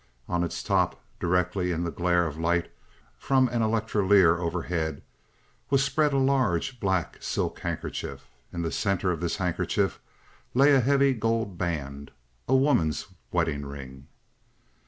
On 0.27 0.43
its 0.43 0.63
top, 0.63 0.99
directly 1.19 1.71
in 1.71 1.83
the 1.83 1.91
glare 1.91 2.25
of 2.25 2.39
light 2.39 2.71
from 3.19 3.47
an 3.49 3.61
electrolier 3.61 4.39
overhead, 4.39 5.03
was 5.69 5.83
spread 5.83 6.11
a 6.11 6.17
large 6.17 6.79
black 6.79 7.19
silk 7.21 7.59
handkerchief. 7.59 8.27
In 8.51 8.63
the 8.63 8.71
center 8.71 9.11
of 9.11 9.19
this 9.19 9.35
handkerchief 9.37 9.99
lay 10.55 10.73
a 10.73 10.79
heavy 10.81 11.13
gold 11.13 11.55
band 11.59 12.09
a 12.47 12.55
woman's 12.55 13.05
wedding 13.31 13.63
ring. 13.63 14.07